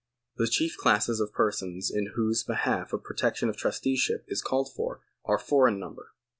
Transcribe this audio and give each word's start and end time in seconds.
The 0.37 0.47
chief 0.47 0.77
classes 0.77 1.19
of 1.19 1.31
persons 1.31 1.91
in 1.91 2.13
whose 2.15 2.41
behalf 2.43 2.89
the 2.89 2.97
protection 2.97 3.49
of 3.49 3.55
trusteeship 3.57 4.25
is 4.27 4.41
called 4.41 4.73
for 4.73 5.01
are 5.25 5.37
four 5.37 5.67
in 5.67 5.77
number. 5.79 6.13